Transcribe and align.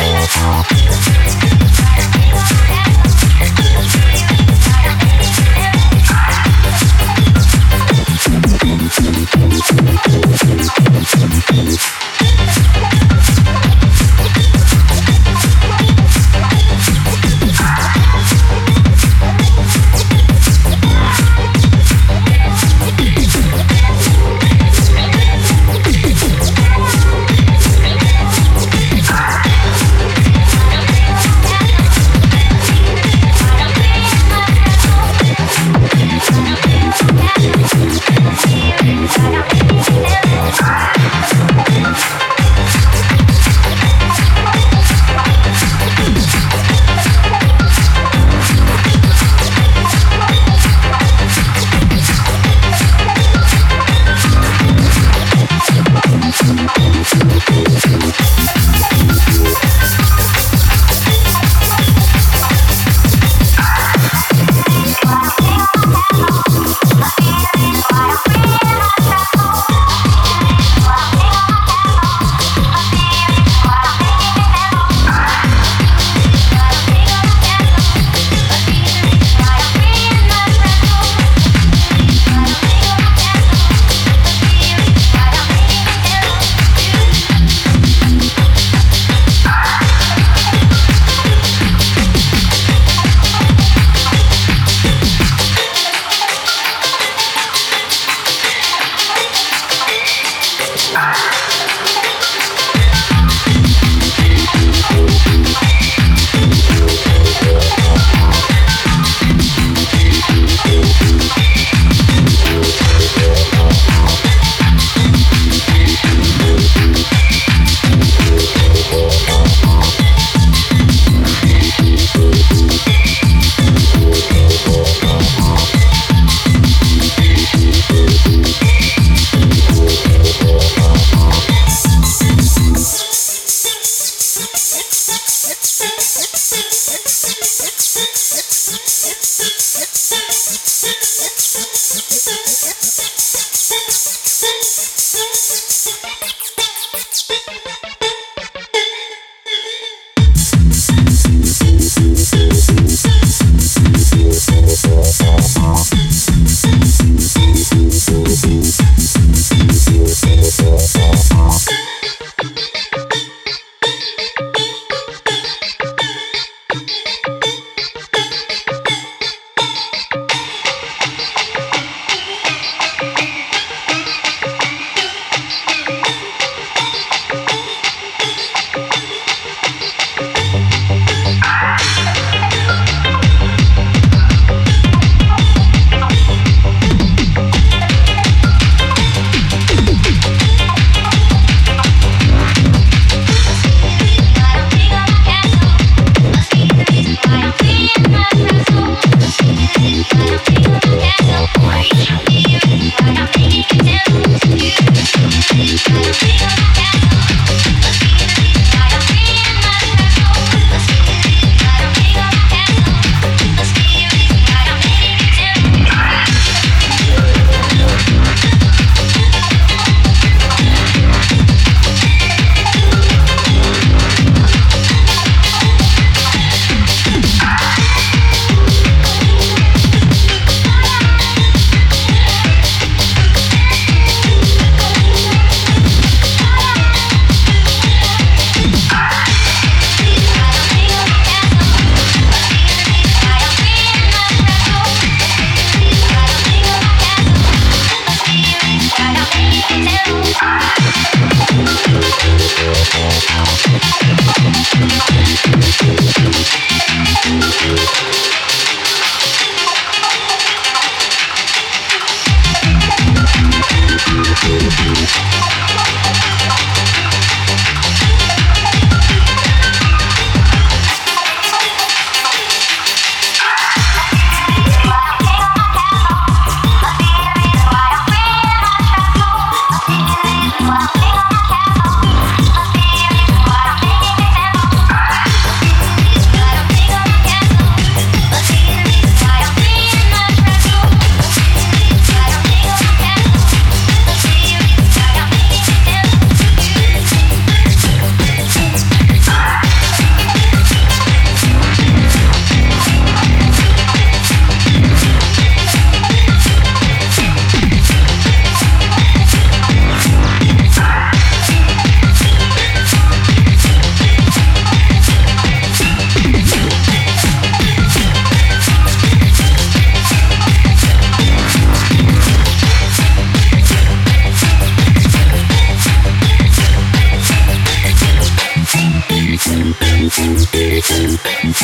Oh. 0.00 0.77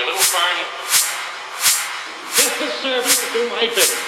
a 0.00 0.04
little 0.04 0.28
fine. 0.30 0.66
This 2.36 2.54
is 2.62 2.72
servant 2.82 3.18
to 3.18 3.26
do 3.32 3.48
my 3.50 3.66
bidding. 3.66 4.02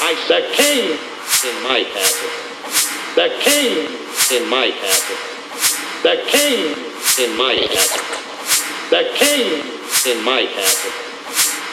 I 0.00 0.14
said, 0.28 0.44
King 0.54 0.98
in 1.44 1.56
my 1.62 1.82
castle. 1.84 2.30
The 3.14 3.28
King 3.40 3.88
in 4.30 4.48
my 4.48 4.70
castle. 4.70 5.16
The 6.02 6.22
King 6.30 6.76
in 7.18 7.36
my 7.36 7.54
castle. 7.66 8.04
The 8.90 9.10
King 9.14 9.64
in 10.06 10.24
my 10.24 10.46
castle. 10.46 10.92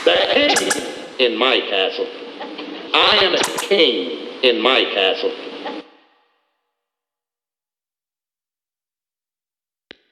The 0.05 0.17
King 0.33 0.91
in 1.19 1.37
my 1.37 1.59
castle. 1.69 2.07
I 2.93 3.19
am 3.21 3.35
a 3.35 3.43
king 3.59 4.27
in 4.43 4.61
my 4.61 4.83
castle. 4.83 5.31